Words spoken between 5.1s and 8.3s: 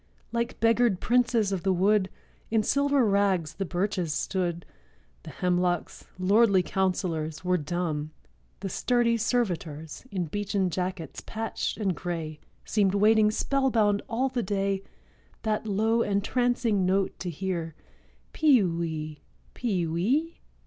The hemlocks, lordly counselors, Were dumb;